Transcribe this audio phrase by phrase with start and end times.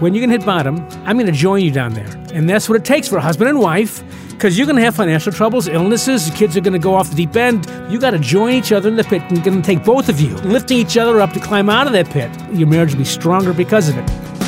[0.00, 2.08] when you're to hit bottom, I'm going to join you down there.
[2.32, 4.96] And that's what it takes for a husband and wife because you're going to have
[4.96, 7.66] financial troubles, illnesses, kids are going to go off the deep end.
[7.92, 10.18] You got to join each other in the pit and going to take both of
[10.18, 12.30] you, lifting each other up to climb out of that pit.
[12.50, 14.39] Your marriage will be stronger because of it.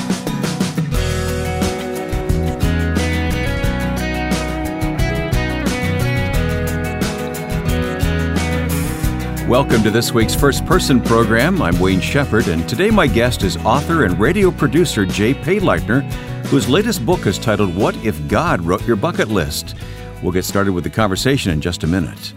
[9.53, 11.61] Welcome to this week's First Person program.
[11.61, 16.11] I'm Wayne Shepherd, and today my guest is author and radio producer Jay Payleitner,
[16.47, 19.77] whose latest book is titled What If God Wrote Your Bucket List?
[20.23, 22.33] We'll get started with the conversation in just a minute.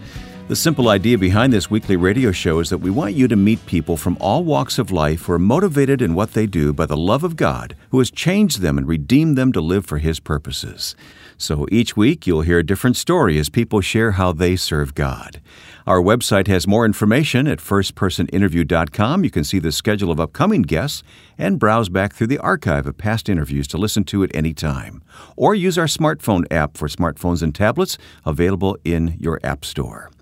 [0.48, 3.66] The simple idea behind this weekly radio show is that we want you to meet
[3.66, 6.96] people from all walks of life who are motivated in what they do by the
[6.96, 10.94] love of God, who has changed them and redeemed them to live for His purposes.
[11.36, 15.40] So each week you'll hear a different story as people share how they serve God.
[15.84, 19.24] Our website has more information at firstpersoninterview.com.
[19.24, 21.02] You can see the schedule of upcoming guests
[21.36, 25.02] and browse back through the archive of past interviews to listen to at any time.
[25.34, 30.12] Or use our smartphone app for smartphones and tablets available in your App Store.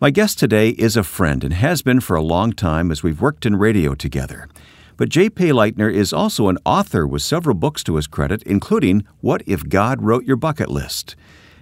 [0.00, 3.20] My guest today is a friend and has been for a long time as we've
[3.20, 4.48] worked in radio together.
[4.96, 9.42] But Jay Payleitner is also an author with several books to his credit, including What
[9.46, 11.14] If God Wrote Your Bucket List?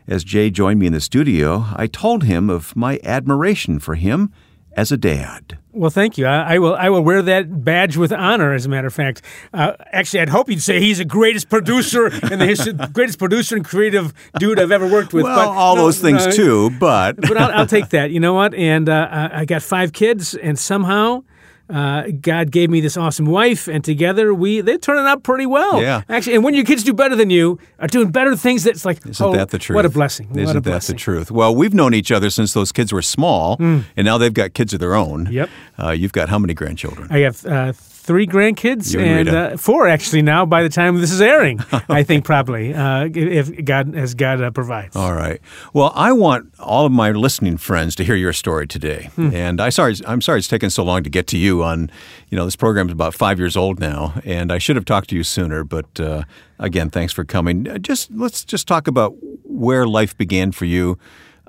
[0.09, 4.33] As Jay joined me in the studio, I told him of my admiration for him
[4.77, 5.59] as a dad.
[5.75, 6.27] Well, thank you.
[6.27, 6.75] I, I, will.
[6.75, 8.53] I will wear that badge with honor.
[8.53, 9.23] As a matter of fact,
[9.55, 13.57] uh, actually, I'd hope you'd say he's the greatest producer and the history, greatest producer
[13.57, 15.25] and creative dude I've ever worked with.
[15.25, 18.11] Well, but, all no, those things no, too, but but I'll, I'll, take that.
[18.11, 18.55] You know what?
[18.55, 21.25] And uh, I got five kids, and somehow
[21.71, 25.81] uh, God gave me this awesome wife, and together we they're turning out pretty well.
[25.81, 28.85] Yeah, actually, and when your kids do better than you, are doing better things, that's
[28.85, 29.77] like isn't oh, that the truth?
[29.77, 30.29] What a blessing!
[30.37, 30.97] Isn't a that blessing.
[30.97, 31.31] the truth?
[31.31, 33.85] Well, we've known each other since those kids were small, mm.
[33.97, 35.29] and now they've got kids of their own.
[35.31, 35.51] Yep.
[35.79, 37.09] Uh, you've got how many grandchildren?
[37.11, 37.73] I have uh,
[38.03, 41.61] three grandkids and, and uh, four actually now by the time this is airing.
[41.89, 44.97] I think probably uh, if God as God uh, provides.
[44.97, 45.41] All right.
[45.73, 49.31] Well, I want all of my listening friends to hear your story today, hmm.
[49.33, 51.63] and I sorry I'm sorry it's taken so long to get to you.
[51.63, 51.91] On
[52.29, 55.11] you know this program is about five years old now, and I should have talked
[55.11, 55.63] to you sooner.
[55.63, 56.25] But uh,
[56.59, 57.65] again, thanks for coming.
[57.83, 59.15] Just let's just talk about
[59.45, 60.99] where life began for you.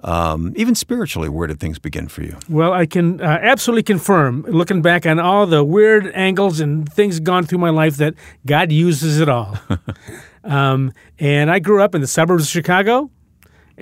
[0.04, 2.38] Um, even spiritually, where did things begin for you?
[2.50, 7.20] Well, I can uh, absolutely confirm, looking back on all the weird angles and things
[7.20, 8.16] gone through my life, that
[8.46, 9.58] God uses it all.
[10.44, 13.10] um, and I grew up in the suburbs of Chicago,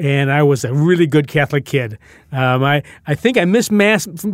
[0.02, 2.00] and I was a really good Catholic kid.
[2.32, 4.34] Um, I, I think I missed Mass from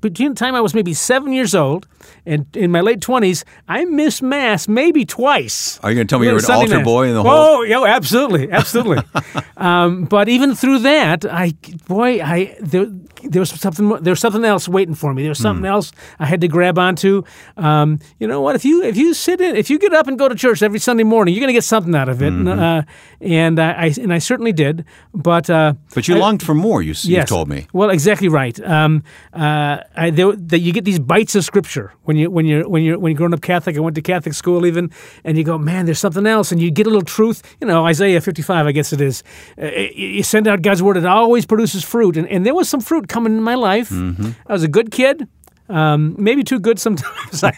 [0.00, 1.88] between the time I was maybe seven years old
[2.24, 3.42] and in my late 20s.
[3.66, 5.80] I missed Mass maybe twice.
[5.82, 6.84] Are you going to tell me you're an altar mass.
[6.84, 7.32] boy in the whole?
[7.32, 9.02] Oh, yeah, absolutely, absolutely.
[9.56, 11.52] um, but even through that, I
[11.88, 12.86] boy, I there,
[13.22, 15.22] there was something there was something else waiting for me.
[15.22, 15.70] There was something mm.
[15.70, 17.22] else I had to grab onto.
[17.56, 18.54] Um, you know what?
[18.56, 20.78] If you if you sit in, if you get up and go to church every
[20.78, 22.32] Sunday morning, you're going to get something out of it.
[22.32, 22.48] Mm-hmm.
[22.48, 22.82] And, uh,
[23.20, 24.84] and I and I certainly did.
[25.14, 26.82] But uh, but you I, longed for more.
[26.82, 27.06] You, yes.
[27.06, 27.66] you told me.
[27.72, 28.58] Well, exactly right.
[28.60, 29.02] Um,
[29.32, 32.82] uh, I, there, the, you get these bites of scripture when you when you're when
[32.82, 33.76] you're when you're growing up Catholic.
[33.76, 34.90] I went to Catholic school even,
[35.24, 37.42] and you go, man, there's something else, and you get a little truth.
[37.60, 39.22] You know, Isaiah 55, I guess it is.
[39.60, 42.80] Uh, you send out God's word; it always produces fruit, and, and there was some
[42.80, 43.90] fruit coming in my life.
[43.90, 44.30] Mm-hmm.
[44.46, 45.28] I was a good kid.
[45.68, 47.44] Um, maybe too good sometimes.
[47.44, 47.52] I,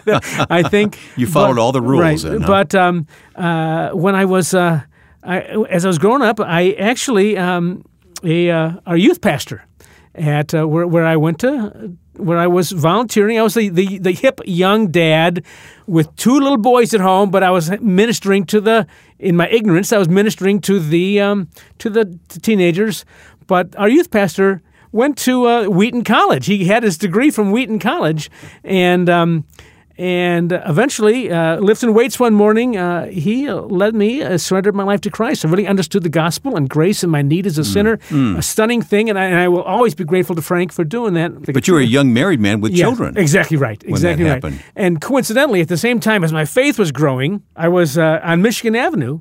[0.50, 2.24] I think you followed but, all the rules.
[2.24, 2.40] Right.
[2.40, 2.46] Huh?
[2.46, 3.06] But um,
[3.36, 4.82] uh, when I was, uh,
[5.22, 7.84] I, as I was growing up, I actually um,
[8.24, 9.64] a uh, our youth pastor
[10.14, 13.38] at uh, where where I went to where I was volunteering.
[13.38, 15.44] I was the, the, the hip young dad
[15.86, 18.86] with two little boys at home, but I was ministering to the
[19.18, 19.92] in my ignorance.
[19.92, 23.04] I was ministering to the um, to the teenagers.
[23.46, 24.62] But our youth pastor
[24.92, 26.46] went to uh, Wheaton College.
[26.46, 28.30] He had his degree from Wheaton College,
[28.64, 29.44] and um,
[30.00, 35.02] and eventually, uh, lifting weights one morning, uh, he led me, uh, surrendered my life
[35.02, 35.44] to Christ.
[35.44, 37.66] I really understood the gospel and grace and my need as a mm.
[37.70, 37.96] sinner.
[38.08, 38.38] Mm.
[38.38, 41.12] A stunning thing, and I, and I, will always be grateful to Frank for doing
[41.14, 41.52] that.
[41.52, 43.18] But you were a young married man with yeah, children.
[43.18, 43.82] Exactly right.
[43.84, 44.36] Exactly right.
[44.36, 44.62] Happened.
[44.74, 48.40] And coincidentally, at the same time as my faith was growing, I was uh, on
[48.40, 49.20] Michigan Avenue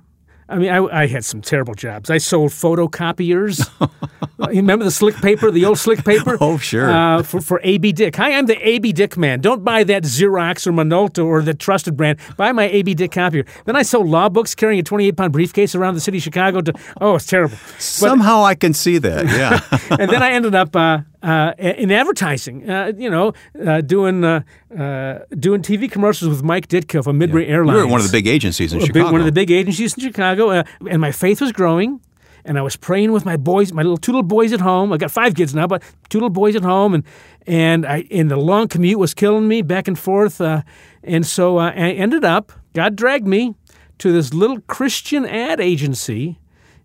[0.50, 2.10] I mean, I, I, had some terrible jobs.
[2.10, 3.70] I sold photocopiers.
[4.40, 6.38] you remember the slick paper, the old slick paper?
[6.50, 6.90] Oh, sure.
[6.90, 8.16] Uh, for, for AB Dick.
[8.16, 9.42] Hi, I'm the AB Dick man.
[9.42, 12.18] Don't buy that Xerox or Minolta or the trusted brand.
[12.38, 13.46] Buy my AB Dick copier.
[13.66, 16.62] Then I sold law books carrying a 28 pound briefcase around the city of Chicago.
[16.62, 17.58] To, oh, it's terrible.
[17.78, 19.60] Somehow I can see that, yeah.
[20.00, 23.34] and then I ended up uh, uh, in advertising, uh, you know,
[23.66, 24.42] uh, doing uh,
[24.78, 27.54] uh, doing TV commercials with Mike Ditka from Midway yeah.
[27.54, 27.78] Airlines.
[27.78, 29.12] You were one of the big agencies in Chicago.
[29.12, 32.02] One of the big agencies in Chicago, uh, and my faith was growing.
[32.46, 34.94] And I was praying with my boys, my little two little boys at home.
[34.94, 37.04] I got five kids now, but two little boys at home, and
[37.46, 40.40] and I and the long commute was killing me back and forth.
[40.40, 43.56] and so I ended up God dragged me
[43.98, 46.39] to this little Christian ad agency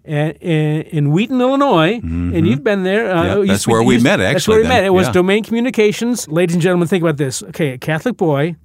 [0.05, 3.11] in, in Wheaton, Illinois, and you've been there.
[3.11, 4.83] Uh, Yeah, that's speak- where we met, That's actually, where we then.
[4.83, 4.85] met.
[4.85, 5.13] It was Yeah.
[5.13, 6.29] Domain Communications.
[6.29, 7.43] Ladies and gentlemen, think about this.
[7.43, 8.57] Okay, a Catholic boy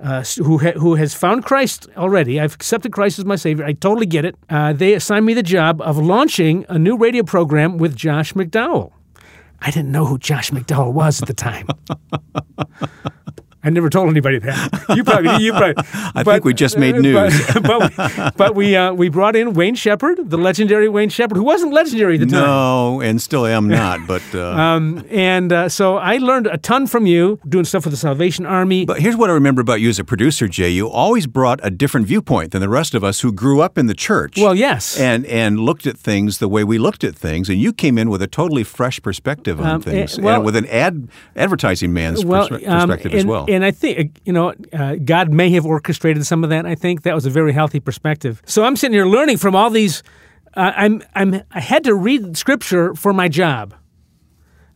[0.00, 2.38] uh, who ha- who has found Christ already.
[2.40, 3.64] I've accepted Christ as my Savior.
[3.64, 4.36] I totally get it.
[4.50, 8.92] Uh, they assigned me the job of launching a new radio program with Josh McDowell.
[9.60, 11.66] I didn't know who Josh McDowell was at the time.
[13.64, 14.84] I never told anybody that.
[14.96, 15.74] You probably, you probably.
[16.14, 17.14] I think we just made news.
[17.54, 21.36] But, but, we- but we uh, we brought in Wayne Shepherd, the legendary Wayne Shepherd,
[21.36, 22.42] who wasn't legendary at the time.
[22.42, 24.06] No, and still am not.
[24.06, 27.92] But uh, Um, and uh, so I learned a ton from you doing stuff with
[27.92, 28.84] the Salvation Army.
[28.84, 30.70] But here's what I remember about you as a producer, Jay.
[30.70, 33.86] You always brought a different viewpoint than the rest of us who grew up in
[33.86, 34.36] the church.
[34.38, 34.98] well, yes.
[35.00, 38.10] and and looked at things the way we looked at things, and you came in
[38.10, 41.92] with a totally fresh perspective on Um, things, eh, well- and with an ad advertising
[41.92, 43.46] man's well, perspe- um, perspective as well.
[43.54, 46.66] And I think, you know, uh, God may have orchestrated some of that.
[46.66, 48.42] I think that was a very healthy perspective.
[48.44, 50.02] So I'm sitting here learning from all these.
[50.54, 53.74] Uh, I'm, I'm, I had to read Scripture for my job.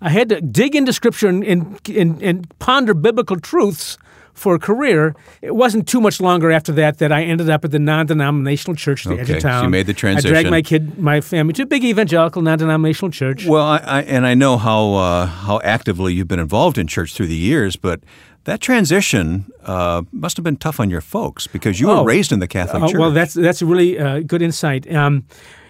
[0.01, 3.99] I had to dig into Scripture and, and, and, and ponder biblical truths
[4.33, 5.17] for a career.
[5.43, 9.05] It wasn't too much longer after that that I ended up at the non-denominational church
[9.05, 9.65] at the edge Okay, of so town.
[9.65, 10.31] you made the transition.
[10.31, 13.47] I dragged my kid, my family, to a big evangelical non-denominational church.
[13.47, 17.15] Well, I, I, and I know how uh, how actively you've been involved in church
[17.15, 18.01] through the years, but
[18.49, 22.05] that transition uh, must have been tough on your folks because you were Oh.
[22.05, 22.99] raised in the Catholic Uh, Church.
[22.99, 24.91] well, that's that's a really uh, good insight.
[24.93, 25.25] Um,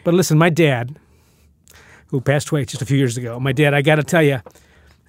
[0.04, 0.96] but listen, my dad,
[2.10, 4.38] who passed away just a few years ago, my dad, I got to tell you,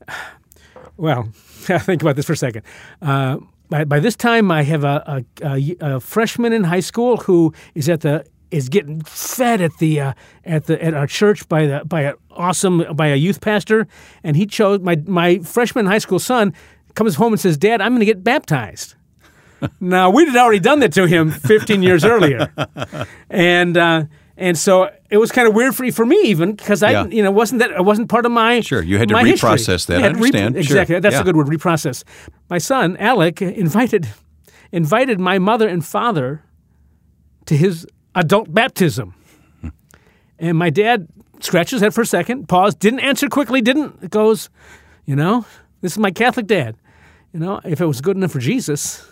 [0.97, 2.63] well, think about this for a second.
[3.01, 3.37] Uh,
[3.69, 7.53] by, by this time, I have a, a, a, a freshman in high school who
[7.75, 10.13] is at the is getting fed at the uh,
[10.43, 13.87] at the at our church by the by an awesome by a youth pastor,
[14.23, 16.51] and he chose my my freshman high school son
[16.95, 18.95] comes home and says, "Dad, I'm going to get baptized."
[19.81, 22.49] Now we had already done that to him 15 years earlier,
[23.29, 24.03] and uh,
[24.37, 27.07] and so it was kind of weird for for me even because I Yeah.
[27.07, 29.49] you know wasn't that it wasn't part of my Sure, you had to my history.
[29.49, 29.99] reprocess that.
[29.99, 30.53] Yeah, I to re- understand.
[30.55, 30.61] Sure.
[30.61, 31.21] exactly that's Yeah.
[31.21, 32.03] a good word reprocess.
[32.49, 34.07] My son Alec invited
[34.71, 36.41] invited my mother and father
[37.47, 37.85] to his
[38.15, 39.13] adult baptism,
[40.39, 41.07] and my dad
[41.41, 44.49] scratched his head for a second, paused, didn't answer quickly, didn't goes,
[45.05, 45.45] you know,
[45.81, 46.75] this is my Catholic dad.
[47.33, 49.07] You know, if it was good enough for Jesus,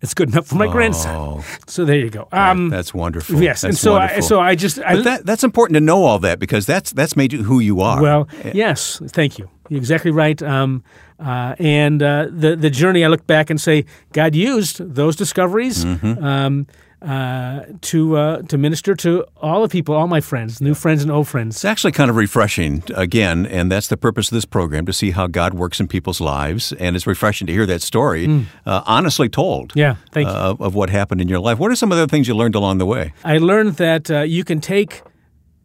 [0.00, 1.14] it's good enough for my grandson.
[1.14, 2.26] Oh, So there you go.
[2.32, 3.42] Um, that's wonderful.
[3.42, 6.18] yes, and That's so I, so I just I, that, that's important to know all
[6.20, 8.00] that because that's that's made you who you are.
[8.02, 9.48] well, yes, thank you.
[9.68, 10.42] You're exactly right.
[10.42, 10.82] Um,
[11.20, 15.84] uh, and uh, the the journey, I look back and say, God used those discoveries
[15.84, 16.24] Mm-hmm.
[16.24, 16.66] um,
[17.02, 21.12] uh, to uh, to minister to all the people, all my friends, new friends and
[21.12, 21.56] old friends.
[21.56, 25.12] It's actually kind of refreshing, again, and that's the purpose of this program to see
[25.12, 26.72] how God works in people's lives.
[26.72, 29.72] And it's refreshing to hear that story uh, honestly told.
[29.76, 30.34] Yeah, thank you.
[30.34, 31.58] uh, of, of what happened in your life.
[31.58, 33.12] What are some of the things you learned along the way?
[33.24, 35.02] I learned that uh, you can take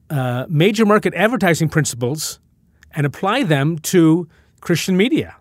[0.10, 2.40] uh, major market advertising principles
[2.92, 4.28] and apply them to
[4.62, 5.36] Christian media.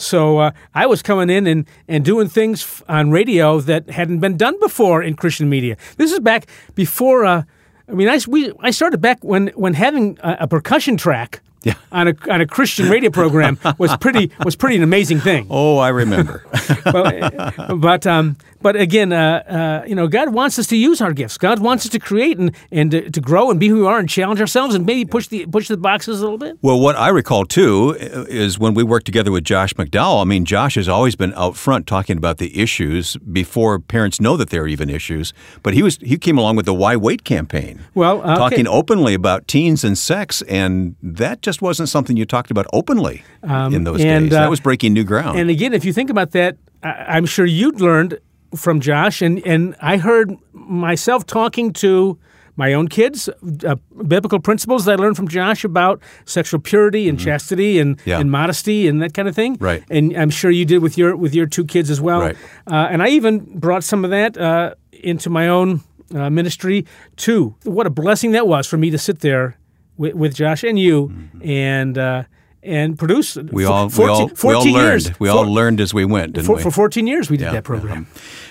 [0.00, 4.36] So uh, I was coming in and, and doing things on radio that hadn't been
[4.36, 5.76] done before in Christian media.
[5.96, 7.24] This is back before.
[7.24, 7.42] Uh,
[7.88, 11.74] I mean, I, we, I started back when, when having a, a percussion track Yeah.
[11.92, 15.46] on a on a Christian radio program was pretty was pretty an amazing thing.
[15.50, 16.44] Oh, I remember.
[16.92, 21.12] Well, but um, but again, uh, uh, you know, God wants us to use our
[21.12, 21.36] gifts.
[21.38, 23.98] God wants us to create and and to, to grow and be who we are
[23.98, 26.58] and challenge ourselves and maybe push the push the boxes a little bit.
[26.62, 30.20] well, what I recall too is when we worked together with Josh McDowell.
[30.22, 34.36] I mean, Josh has always been out front talking about the issues before parents know
[34.36, 35.32] that they're even issues.
[35.62, 37.80] But he was he came along with the Why Wait campaign.
[37.94, 38.34] Well, okay.
[38.36, 43.22] talking openly about teens and sex, and that just wasn't something you talked about openly
[43.42, 44.36] in those Um, and, days.
[44.38, 45.38] uh, that was breaking new ground.
[45.38, 48.18] And again, if you think about that, I, I'm sure you'd learned
[48.56, 52.16] from Josh, and and I heard myself talking to.
[52.56, 53.28] My own kids,
[53.64, 53.76] uh,
[54.06, 58.10] biblical principles that I learned from Josh about sexual purity and chastity and, Mm-hmm.
[58.10, 58.20] Yeah.
[58.20, 59.56] and modesty and that kind of thing.
[59.60, 59.82] Right.
[59.90, 62.20] And I'm sure you did with your with your two kids as well.
[62.20, 62.36] Right.
[62.66, 65.80] Uh, and I even brought some of that uh, into my own
[66.14, 66.84] uh, ministry
[67.16, 67.54] too.
[67.64, 69.56] What a blessing that was for me to sit there
[70.00, 71.12] with, with Josh and you
[71.44, 72.22] and uh,
[72.62, 73.36] and produce.
[73.36, 73.54] Mm-hmm.
[73.54, 75.04] we all 14, we all, we all learned.
[75.04, 75.20] years.
[75.20, 76.62] We all For- learned as we went, didn't for, we?
[76.62, 78.06] for 14 years we did Yeah, that program.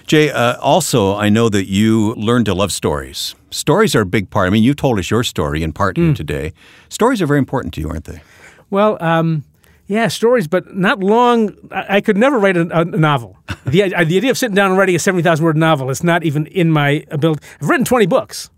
[0.07, 3.35] Jay, uh, also, I know that you learned to love stories.
[3.51, 4.47] Stories are a big part.
[4.47, 6.05] I mean, you told us your story in part Mm.
[6.05, 6.53] here today.
[6.89, 8.21] Stories are very important to you, aren't they?
[8.71, 9.43] Well, um,
[9.87, 11.51] yeah, stories, but not long.
[11.71, 13.37] I, I could never write a, a novel.
[13.65, 16.23] the, uh, the idea of sitting down and writing a 70,000 word novel is not
[16.23, 17.43] even in my ability.
[17.61, 18.49] I've written 20 books,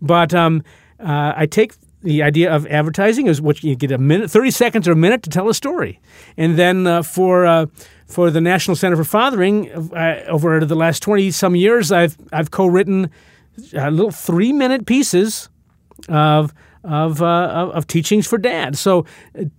[0.00, 0.62] but um,
[1.00, 1.74] uh, I take
[2.06, 5.22] the idea of advertising is what you get a minute, thirty seconds or a minute
[5.24, 5.98] to tell a story,
[6.36, 7.66] and then uh, for uh,
[8.06, 12.50] for the National Center for Fathering, uh, over the last twenty some years, I've I've
[12.50, 13.10] co-written
[13.74, 15.50] uh, little three minute pieces
[16.08, 16.52] of
[16.84, 18.76] of, uh, of, of teachings for dad.
[18.78, 19.04] So,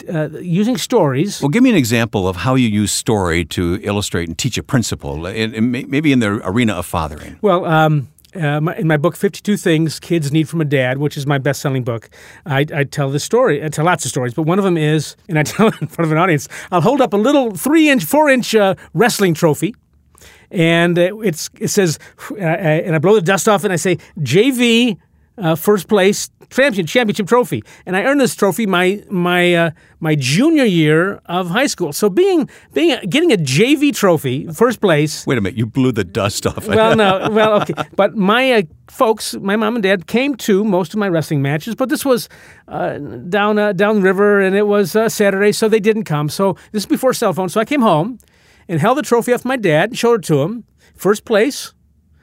[0.08, 1.42] uh, using stories.
[1.42, 4.64] Well, give me an example of how you use story to illustrate and teach a
[4.64, 7.38] principle, in, in, maybe in the arena of fathering.
[7.42, 11.18] Well, um, uh, my, in my book, 52 Things Kids Need from a Dad, which
[11.18, 12.10] is my best selling book,
[12.46, 13.64] I, I, tell this story.
[13.64, 15.88] I tell lots of stories, but one of them is, and I tell it in
[15.88, 19.34] front of an audience, I'll hold up a little three inch, four inch uh, wrestling
[19.34, 19.76] trophy.
[20.50, 22.00] And it's it says,
[22.32, 24.98] uh, and I blow the dust off and I say, JV
[25.38, 30.16] uh, first place championship championship trophy, and I earned this trophy my my uh, my
[30.16, 31.94] junior year of high school.
[31.94, 35.26] So being being getting a JV trophy, first place.
[35.28, 36.68] Wait a minute, you blew the dust off.
[36.68, 36.68] It.
[36.76, 40.94] well, no, well, okay, but my uh, folks, my mom and dad came to most
[40.94, 42.30] of my wrestling matches, but this was
[42.68, 46.30] uh, down uh, down river, and it was uh, Saturday, so they didn't come.
[46.30, 48.20] So this is before cell phone, so I came home
[48.68, 50.66] and held the trophy off my dad, and showed it to him,
[50.96, 51.74] first place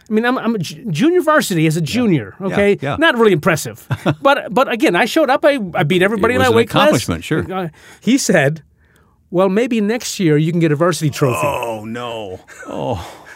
[0.08, 2.34] I mean, I'm, I'm junior varsity as a junior.
[2.40, 2.46] Yeah.
[2.46, 2.96] Okay, yeah, yeah.
[2.96, 3.86] not really impressive,
[4.22, 5.44] but but again, I showed up.
[5.44, 6.88] I, I beat everybody in my weight class.
[6.88, 7.52] Accomplishment, sure.
[7.52, 7.68] Uh,
[8.00, 8.62] he said,
[9.30, 12.40] "Well, maybe next year you can get a varsity trophy." Oh no!
[12.66, 13.20] Oh.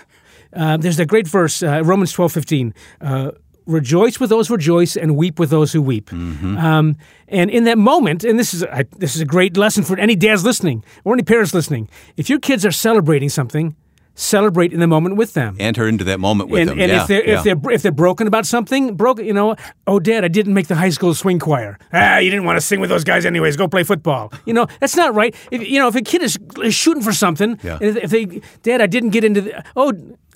[0.51, 2.73] Uh, there's a great verse, uh, Romans twelve fifteen.
[3.03, 3.33] Uh,
[3.69, 6.11] rejoice with those who rejoice and weep with those who weep.
[6.11, 6.57] Mm-hmm.
[6.57, 6.97] Um,
[7.29, 10.17] and in that moment, and this is a, this is a great lesson for any
[10.17, 11.89] dads listening or any parents listening.
[12.17, 13.77] If your kids are celebrating something,
[14.19, 15.57] celebrate in the moment with them.
[15.59, 16.81] Enter into that moment with and, them.
[16.81, 17.39] And yeah, if they're yeah.
[17.39, 19.57] if they're if they're broken about something, broken, you know,
[19.87, 21.79] oh, Dad, I didn't make the high school swing choir.
[21.93, 23.57] Ah, you didn't want to sing with those guys anyways.
[23.57, 24.33] Go play football.
[24.45, 25.35] You know, that's not right.
[25.51, 27.79] If you know, if a kid is, is shooting for something, yeah.
[27.81, 29.93] if they, Dad, I didn't get into the, oh.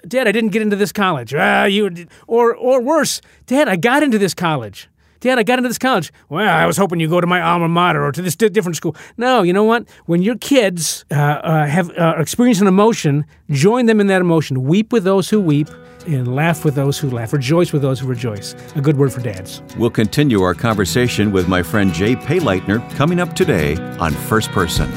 [0.09, 1.33] Dad, I didn't get into this college.
[1.33, 4.89] Ah, you, or or worse, Dad, I got into this college.
[5.23, 6.13] Dad, I got into this college.
[6.29, 8.97] Well, I was hoping you'd go to my alma mater or to this different school.
[9.17, 9.89] No, you know what?
[10.07, 14.65] When your kids uh, uh, have uh, experienced an emotion, join them in that emotion.
[14.65, 15.69] Weep with those who weep
[16.09, 17.33] and laugh with those who laugh.
[17.33, 18.57] Rejoice with those who rejoice.
[18.75, 19.63] A good word for dads.
[19.79, 24.91] We'll continue our conversation with my friend Jay Payleitner coming up today on First Person.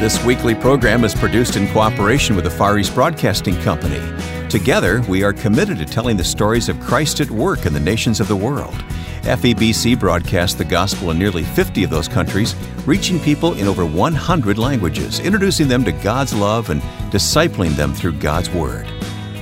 [0.00, 4.17] This weekly program is produced in cooperation with the Far East Broadcasting Company.
[4.48, 8.18] Together, we are committed to telling the stories of Christ at work in the nations
[8.18, 8.74] of the world.
[9.22, 12.54] FEBC broadcasts the gospel in nearly 50 of those countries,
[12.86, 16.80] reaching people in over 100 languages, introducing them to God's love and
[17.12, 18.86] discipling them through God's Word.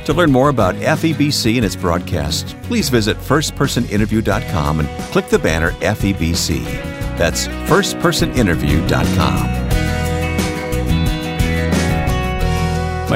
[0.07, 5.71] To learn more about FEBC and its broadcasts, please visit firstpersoninterview.com and click the banner
[5.73, 6.65] FEBC.
[7.17, 9.66] That's firstpersoninterview.com.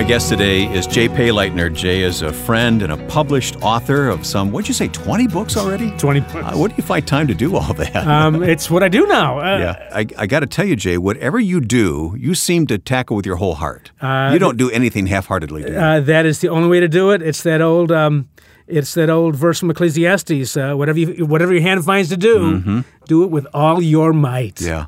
[0.01, 1.75] My guest today is Jay Payleitner.
[1.75, 5.59] Jay is a friend and a published author of some, what'd you say, 20 books
[5.59, 5.91] already?
[5.99, 6.35] 20 books.
[6.37, 7.95] Uh, where do you find time to do all that?
[7.95, 9.41] Um, it's what I do now.
[9.41, 9.89] Uh, yeah.
[9.93, 13.27] I, I got to tell you, Jay, whatever you do, you seem to tackle with
[13.27, 13.91] your whole heart.
[14.01, 16.89] Uh, you don't do anything half heartedly, do uh, that is the only way to
[16.89, 17.21] do it.
[17.21, 17.93] It's that old.
[17.93, 18.31] Um,
[18.71, 22.39] it's that old verse from Ecclesiastes: uh, "Whatever you, whatever your hand finds to do,
[22.39, 22.81] mm-hmm.
[23.07, 24.87] do it with all your might." Yeah,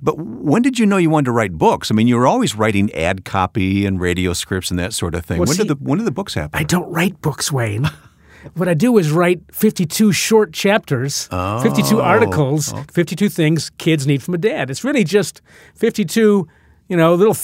[0.00, 1.90] but when did you know you wanted to write books?
[1.90, 5.24] I mean, you were always writing ad copy and radio scripts and that sort of
[5.24, 5.38] thing.
[5.38, 6.58] Well, when see, did the when did the books happen?
[6.58, 7.88] I don't write books, Wayne.
[8.54, 12.84] what I do is write 52 short chapters, oh, 52 articles, okay.
[12.92, 14.70] 52 things kids need from a dad.
[14.70, 15.40] It's really just
[15.74, 16.48] 52,
[16.88, 17.34] you know, little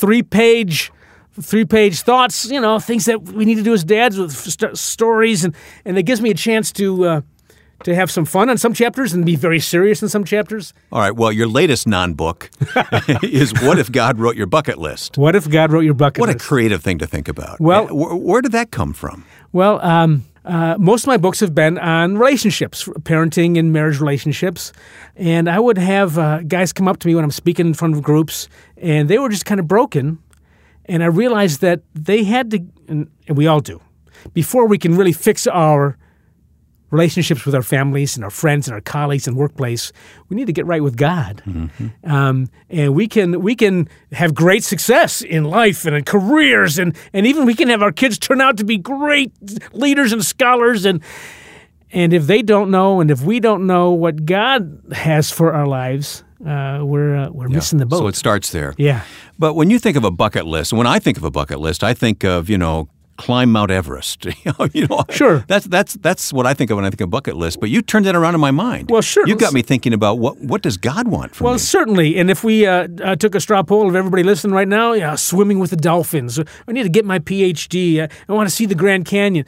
[1.43, 4.77] three-page three-page thoughts, you know, things that we need to do as dads with st-
[4.77, 5.55] stories and
[5.85, 7.21] and it gives me a chance to uh,
[7.85, 10.75] to have some fun on some chapters and be very serious in some chapters.
[10.91, 11.15] All right.
[11.15, 12.51] Well, your latest non book
[13.23, 15.17] is What If God Wrote Your Bucket List?
[15.17, 16.39] What If God Wrote Your Bucket what List?
[16.39, 17.61] What a creative thing to think about.
[17.61, 19.25] Well, where, where did that come from?
[19.53, 24.73] Well, um, uh, most of my books have been on relationships, parenting and marriage relationships.
[25.17, 27.95] And I would have uh, guys come up to me when I'm speaking in front
[27.95, 30.19] of groups, and they were just kind of broken.
[30.89, 33.81] And I realized that they had to, and, we all do,
[34.33, 35.99] before we can really fix our
[36.91, 39.93] relationships with our families and our friends and our colleagues and workplace,
[40.29, 42.11] we need to get right with God, mm-hmm.
[42.11, 46.97] um, and we can we can have great success in life and in careers, and
[47.13, 49.33] and even we can have our kids turn out to be great
[49.73, 51.03] leaders and scholars and.
[51.91, 55.67] And if they don't know, and if we don't know what God has for our
[55.67, 57.57] lives, uh, we're uh, we're yeah.
[57.57, 57.99] missing the boat.
[57.99, 58.75] So it starts there.
[58.79, 59.03] Yeah.
[59.39, 61.83] But when you think of a bucket list, when I think of a bucket list,
[61.83, 64.25] I think of you know climb Mount Everest.
[64.73, 65.45] you know, sure.
[65.49, 67.61] That's that's that's what I think of when I think of bucket list.
[67.61, 68.91] But you turned that around in my mind.
[68.91, 69.27] Well, sure.
[69.27, 71.55] You got me thinking about what what does God want from well, me?
[71.55, 72.17] Well, certainly.
[72.17, 75.17] And if we uh, uh, took a straw poll of everybody listening right now, yeah,
[75.17, 76.39] swimming with the dolphins.
[76.39, 78.11] I need to get my PhD.
[78.29, 79.45] I want to see the Grand Canyon.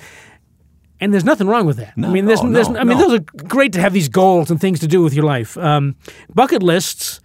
[1.00, 1.96] And there's nothing wrong with that.
[1.96, 4.08] No, I mean, there's, no, there's, no, I mean, those are great to have these
[4.08, 5.56] goals and things to do with your life.
[5.56, 5.96] Um,
[6.34, 7.20] bucket lists,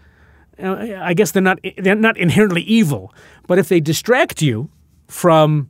[0.61, 3.13] uh, I guess they're not they're not inherently evil,
[3.47, 4.69] but if they distract you
[5.07, 5.69] from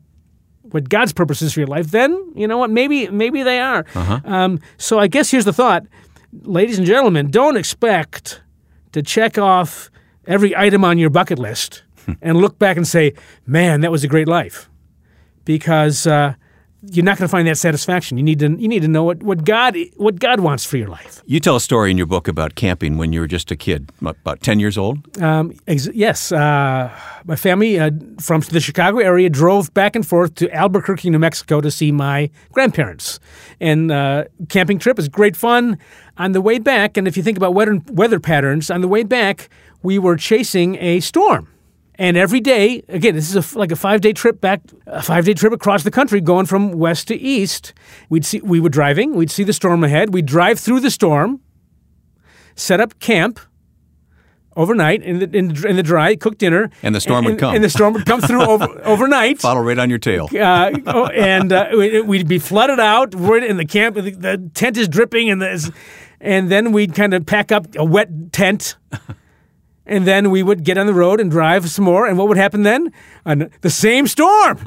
[0.62, 2.70] what God's purpose is for your life, then you know what?
[2.70, 3.86] Maybe maybe they are.
[3.96, 4.20] Uh-huh.
[4.24, 5.84] Um, so I guess here's the thought,
[6.44, 8.42] ladies and gentlemen: don't expect
[8.92, 9.90] to check off
[10.28, 11.84] every item on your bucket list
[12.22, 13.14] and look back and say,
[13.48, 14.70] "Man, that was a great life,"
[15.46, 16.36] because uh,
[16.92, 18.18] you're not going to find that satisfaction.
[18.18, 20.88] You need to you need to know what, what God what God wants for your
[20.88, 21.22] life.
[21.26, 23.90] You tell a story in your book about camping when you were just a kid,
[24.02, 25.22] about 10 years old?
[25.22, 26.92] Um, ex- yes, uh,
[27.26, 31.62] my family uh, from the Chicago area drove back and forth to Albuquerque, New Mexico,
[31.62, 33.20] to see my grandparents.
[33.60, 35.78] And uh, camping trip is great fun.
[36.18, 39.04] On the way back, and if you think about weather weather patterns, on the way
[39.04, 39.50] back
[39.84, 41.48] we were chasing a storm.
[41.98, 45.26] And every day, again, this is a like a five day trip back, a five
[45.26, 47.74] day trip across the country, going from west to east.
[48.10, 51.40] We'd see, we were driving, we'd see the storm ahead, we'd drive through the storm,
[52.56, 53.40] set up camp
[54.58, 56.70] overnight in the, in, the- in the dry, cook dinner.
[56.82, 57.56] And the storm would and, come.
[57.56, 59.40] And the storm would come through over, overnight.
[59.40, 60.30] Follow right on your tail.
[60.34, 63.16] Uh, oh, and uh, we- we'd be flooded out.
[63.16, 63.96] We're in the camp.
[63.96, 65.44] The, the tent is dripping, and
[66.22, 68.78] and then we'd kind of pack up a wet tent,
[69.86, 72.08] and then we would get on the road and drive some more.
[72.08, 72.92] And what would happen then?
[73.26, 74.64] An, the same storm.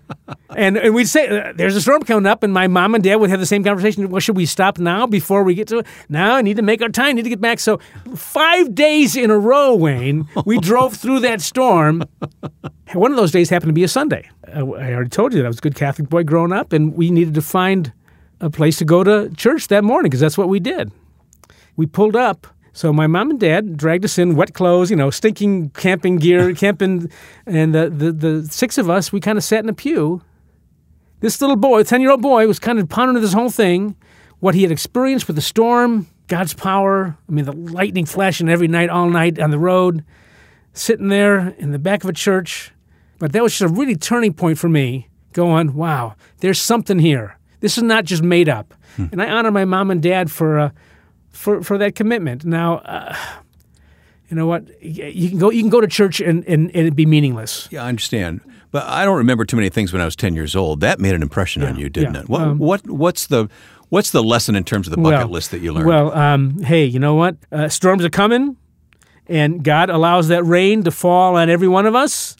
[0.56, 3.16] and, and we'd say, uh, "There's a storm coming up," and my mom and dad
[3.16, 4.08] would have the same conversation.
[4.10, 5.86] Well, should we stop now before we get to it?
[6.08, 7.16] Now I need to make our time.
[7.16, 7.60] Need to get back.
[7.60, 7.78] So
[8.14, 12.04] five days in a row, Wayne, we drove through that storm.
[12.92, 14.28] One of those days happened to be a Sunday.
[14.52, 17.10] I already told you that I was a good Catholic boy growing up, and we
[17.10, 17.92] needed to find
[18.40, 20.92] a place to go to church that morning because that's what we did.
[21.76, 22.46] We pulled up.
[22.72, 26.54] So my mom and dad dragged us in, wet clothes, you know, stinking camping gear,
[26.56, 27.10] camping,
[27.46, 30.22] and the, the, the six of us, we kind of sat in a pew.
[31.20, 33.94] This little boy, 10 year old boy, was kind of pondering this whole thing,
[34.40, 37.16] what he had experienced with the storm, God's power.
[37.28, 40.04] I mean, the lightning flashing every night, all night on the road,
[40.72, 42.72] sitting there in the back of a church.
[43.18, 47.38] But that was just a really turning point for me, going, wow, there's something here.
[47.60, 48.74] This is not just made up.
[49.12, 50.70] And I honor my mom and dad for, uh,
[51.32, 52.44] for, for that commitment.
[52.44, 53.16] Now, uh,
[54.28, 54.82] you know what?
[54.82, 57.68] You can go, you can go to church and, and, and it be meaningless.
[57.70, 58.40] Yeah, I understand.
[58.70, 60.80] But I don't remember too many things when I was 10 years old.
[60.80, 62.20] That made an impression on you, didn't yeah.
[62.22, 62.28] it?
[62.28, 63.50] What, Um, what, what's, the,
[63.90, 65.86] what's the lesson in terms of the bucket list that you learned?
[65.86, 67.36] Well, um, hey, you know what?
[67.50, 68.56] Uh, storms are coming,
[69.26, 72.34] and God allows that rain to fall on every one of us.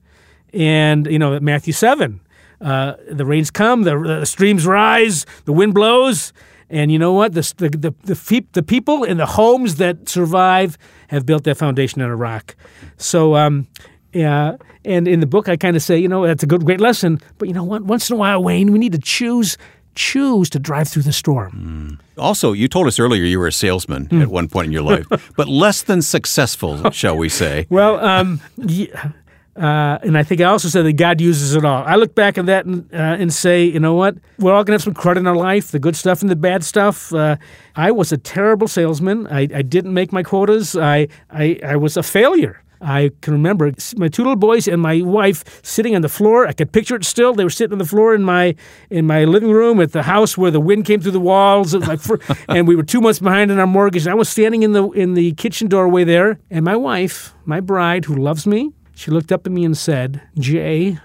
[0.54, 2.20] And, you know, Matthew 7,
[2.62, 6.32] uh, the rains come, the, the streams rise, the wind blows.
[6.72, 7.34] And you know what?
[7.34, 11.56] The, the, the, the, fe- the people in the homes that survive have built that
[11.58, 12.56] foundation on a rock.
[12.96, 13.66] So, um,
[14.14, 16.80] yeah, and in the book, I kind of say, you know, that's a good, great
[16.80, 17.20] lesson.
[17.38, 17.82] But you know what?
[17.84, 19.58] Once in a while, Wayne, we need to choose,
[19.94, 21.98] choose to drive through the storm.
[22.16, 24.22] also, you told us earlier you were a salesman Hmm.
[24.22, 25.06] at one point in your life,
[25.36, 27.66] but less than successful, shall we say.
[27.68, 29.10] Well, um, yeah,
[29.56, 31.84] uh, and I think I also said that God uses it all.
[31.84, 34.16] I look back at that and, uh, and say, you know what?
[34.38, 36.36] We're all going to have some crud in our life, the good stuff and the
[36.36, 37.12] bad stuff.
[37.12, 37.36] Uh,
[37.76, 39.26] I was a terrible salesman.
[39.26, 40.74] I, I didn't make my quotas.
[40.74, 42.62] I, I, I was a failure.
[42.82, 46.46] I can remember my two little boys and my wife sitting on the floor.
[46.48, 47.32] I could picture it still.
[47.32, 48.56] They were sitting on the floor in my
[48.90, 51.74] in my living room at the house where the wind came through the walls.
[51.74, 54.04] Fir- and we were two months behind in our mortgage.
[54.06, 57.60] And I was standing in the in the kitchen doorway there, and my wife, my
[57.60, 60.98] bride, who loves me, she looked up at me and said, "Jay,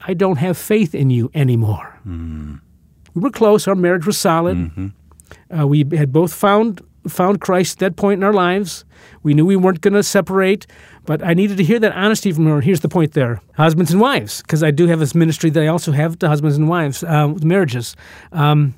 [0.00, 1.98] I don't have faith in you anymore."
[3.14, 3.66] We were close.
[3.68, 4.56] Our marriage was solid.
[5.56, 8.84] Uh, we had both found found Christ at that point in our lives.
[9.22, 10.66] We knew we weren't going to separate,
[11.06, 12.60] but I needed to hear that honesty from her.
[12.60, 15.68] Here's the point there husbands and wives, because I do have this ministry that I
[15.68, 17.96] also have to husbands and wives, uh, with marriages.
[18.32, 18.74] Um,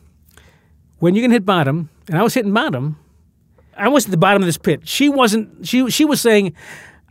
[0.98, 2.96] when you can hit bottom, and I was hitting bottom,
[3.76, 4.86] I was at the bottom of this pit.
[4.86, 6.54] She wasn't, she, she was saying,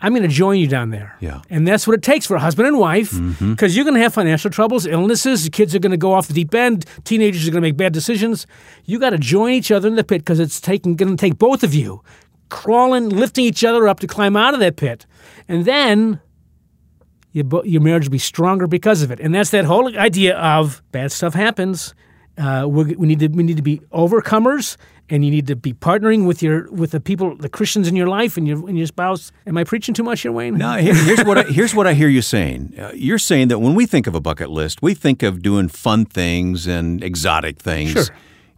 [0.01, 1.15] I'm going to join you down there.
[1.19, 1.41] Yeah.
[1.49, 3.51] And that's what it takes for a husband and wife mm-hmm.
[3.51, 6.33] because you're going to have financial troubles, illnesses, kids are going to go off the
[6.33, 8.47] deep end, teenagers are going to make bad decisions.
[8.85, 11.37] You got to join each other in the pit because it's taking going to take
[11.37, 12.01] both of you
[12.49, 15.05] crawling, lifting each other up to climb out of that pit.
[15.47, 16.19] And then
[17.31, 19.19] your, your marriage will be stronger because of it.
[19.19, 21.95] And that's that whole idea of bad stuff happens.
[22.41, 24.75] Uh, we're, we need to we need to be overcomers,
[25.09, 28.07] and you need to be partnering with your with the people, the Christians in your
[28.07, 29.31] life, and your and your spouse.
[29.45, 30.57] Am I preaching too much here, Wayne?
[30.57, 30.73] No.
[30.77, 32.73] here's what I, here's what I hear you saying.
[32.79, 35.67] Uh, you're saying that when we think of a bucket list, we think of doing
[35.67, 37.91] fun things and exotic things.
[37.91, 38.05] Sure.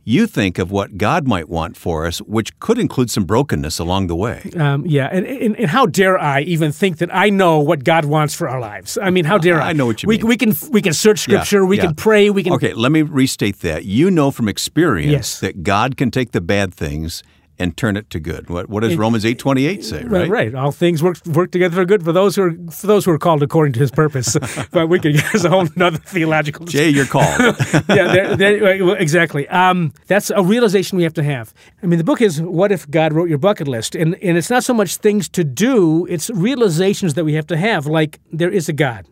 [0.06, 4.08] You think of what God might want for us, which could include some brokenness along
[4.08, 4.52] the way.
[4.58, 8.06] Um, yeah, and, and, and how dare I even think that I know what God
[8.06, 8.98] wants for our lives?
[9.02, 9.70] I mean, how dare I?
[9.70, 10.28] I know what you we, mean.
[10.28, 11.84] We can we can search Scripture, Yeah, we yeah.
[11.86, 12.54] can pray, we can.
[12.54, 13.86] Okay, let me restate that.
[13.86, 15.40] You know from experience Yes.
[15.40, 17.24] that God can take the bad things
[17.60, 18.50] and turn it to good.
[18.50, 20.56] What, what does Romans 8:28 say, Right, right?
[20.56, 23.20] All things work work together for good for those who are for those who are
[23.20, 24.36] called according to His purpose.
[24.72, 26.66] but we could get a whole another theological.
[26.66, 27.40] Jay, you're called.
[27.90, 29.48] yeah, right, well, exactly.
[29.50, 31.54] Um, that's a realization we have to have.
[31.82, 34.50] I mean, the book is "What if God wrote your bucket list," and and it's
[34.50, 37.86] not so much things to do; it's realizations that we have to have.
[37.86, 39.08] Like there is a God,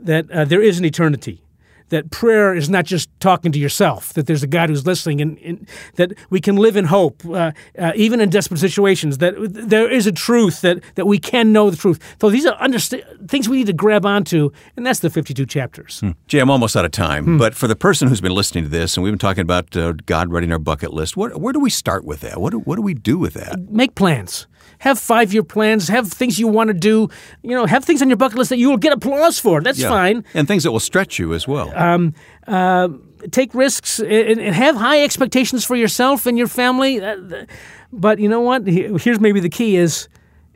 [0.00, 1.42] that uh, there is an eternity,
[1.90, 5.38] that prayer is not just talking to yourself, that there's a God who's listening, and,
[5.38, 9.90] and that we can live in hope, uh, uh, even in desperate situations, that there
[9.90, 11.98] is a truth, that, that we can know the truth.
[12.20, 16.02] So these are underst- things we need to grab onto, and that's the 52 chapters.
[16.26, 17.24] Jay, I'm almost out of time.
[17.24, 17.38] Hmm.
[17.38, 19.92] But for the person who's been listening to this, and we've been talking about uh,
[20.06, 22.40] God writing our bucket list, what, where do we start with that?
[22.40, 23.58] What do, what do we do with that?
[23.70, 24.46] Make plans.
[24.80, 25.88] Have five year plans.
[25.88, 27.08] Have things you want to do.
[27.42, 29.60] You know, have things on your bucket list that you will get applause for.
[29.62, 29.88] That's Yeah.
[29.88, 30.24] fine.
[30.34, 31.72] And things that will stretch you as well.
[31.76, 32.88] Uh,
[33.30, 37.00] take risks and, and have high expectations for yourself and your family.
[37.00, 37.44] Uh,
[37.92, 38.66] But you know what?
[38.66, 40.08] Here's maybe the key: is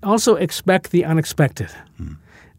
[0.03, 1.69] also expect the unexpected.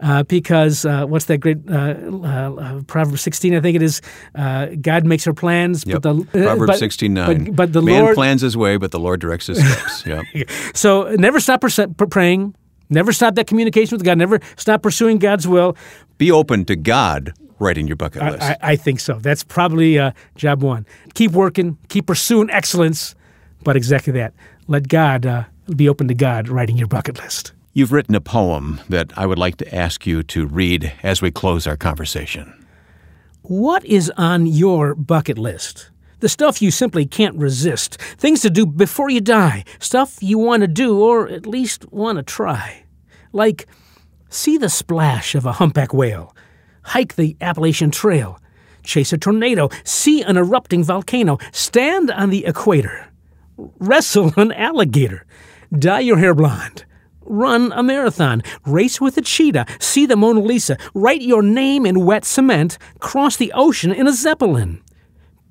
[0.04, 1.94] Uh, because uh, what's that great uh,
[2.26, 3.54] uh, Proverbs 16?
[3.54, 4.02] I think it is.
[4.34, 6.02] Uh, God makes our plans, Yep.
[6.02, 7.46] but the Proverbs but, 16:9.
[7.46, 8.16] But, but the Man Lord.
[8.16, 10.06] plans his way, but the Lord directs his steps.
[10.34, 10.50] Yep.
[10.74, 11.62] So never stop
[12.10, 12.56] praying.
[12.90, 14.18] Never stop that communication with God.
[14.18, 15.76] Never stop pursuing God's will.
[16.18, 18.42] Be open to God writing your bucket list.
[18.42, 19.14] I, I think so.
[19.20, 20.86] That's probably uh, job one.
[21.14, 23.16] Keep working, keep pursuing excellence,
[23.64, 24.34] but exactly that.
[24.68, 25.44] Let God uh,
[25.76, 27.54] be open to God writing your bucket list.
[27.74, 31.32] You've written a poem that I would like to ask you to read as we
[31.32, 32.54] close our conversation.
[33.44, 35.90] What is on your bucket list?
[36.20, 38.00] The stuff you simply can't resist.
[38.18, 39.64] Things to do before you die.
[39.80, 42.84] Stuff you want to do or at least want to try.
[43.32, 43.68] Like
[44.30, 46.36] see the splash of a humpback whale,
[46.84, 48.40] hike the Appalachian Trail,
[48.84, 53.12] chase a tornado, see an erupting volcano, stand on the equator,
[53.58, 55.26] wrestle an alligator,
[55.78, 56.86] dye your hair blonde,
[57.22, 62.06] run a marathon, race with a cheetah, see the Mona Lisa, write your name in
[62.06, 64.82] wet cement, cross the ocean in a zeppelin,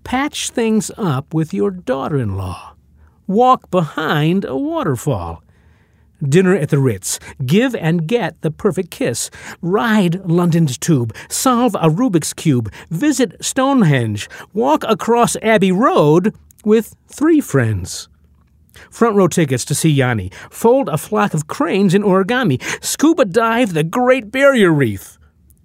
[0.04, 2.74] patch things up with your daughter in law,
[3.26, 5.42] walk behind a waterfall.
[6.26, 7.18] Dinner at the Ritz.
[7.44, 9.30] Give and get the perfect kiss.
[9.62, 11.14] Ride London's tube.
[11.28, 12.72] Solve a Rubik's Cube.
[12.90, 14.28] Visit Stonehenge.
[14.52, 18.08] Walk across Abbey Road with three friends.
[18.90, 20.30] Front row tickets to see Yanni.
[20.50, 22.62] Fold a flock of cranes in origami.
[22.82, 25.18] Scuba dive the Great Barrier Reef.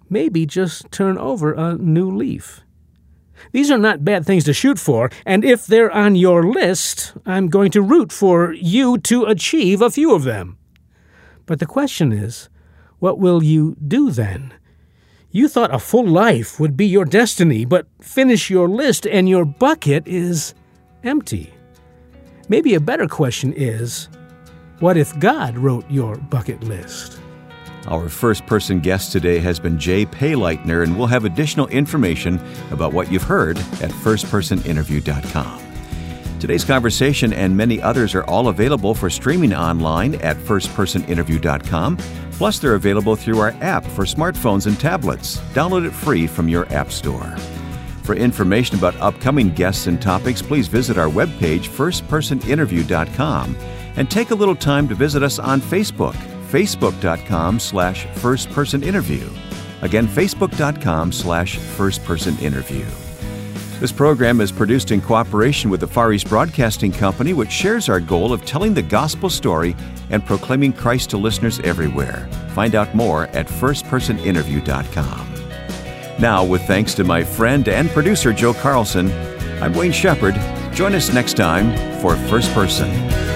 [0.10, 2.65] Maybe just turn over a new leaf.
[3.52, 7.48] These are not bad things to shoot for, and if they're on your list, I'm
[7.48, 10.58] going to root for you to achieve a few of them.
[11.46, 12.50] But the question is,
[13.00, 14.54] what will you do then?
[15.32, 19.46] You thought a full life would be your destiny, but finish your list and your
[19.46, 20.54] bucket is
[21.04, 21.54] empty.
[22.48, 24.08] Maybe a better question is,
[24.80, 27.20] what if God wrote your bucket list?
[27.88, 32.40] Our first person guest today has been Jay Payleitner, and we'll have additional information
[32.72, 35.62] about what you've heard at firstpersoninterview.com.
[36.40, 41.98] Today's conversation and many others are all available for streaming online at firstpersoninterview.com.
[42.32, 45.38] Plus, they're available through our app for smartphones and tablets.
[45.54, 47.38] Download it free from your App Store.
[48.04, 53.56] For information about upcoming guests and topics, please visit our webpage, firstpersoninterview.com,
[53.96, 59.30] and take a little time to visit us on Facebook, facebook.com slash firstpersoninterview.
[59.82, 63.06] Again, facebook.com slash firstpersoninterview.
[63.80, 68.00] This program is produced in cooperation with the Far East Broadcasting Company, which shares our
[68.00, 69.76] goal of telling the gospel story
[70.10, 72.30] and proclaiming Christ to listeners everywhere.
[72.52, 75.34] Find out more at firstpersoninterview.com.
[76.20, 79.12] Now, with thanks to my friend and producer Joe Carlson,
[79.62, 80.36] I'm Wayne Shepherd.
[80.74, 83.35] Join us next time for First Person.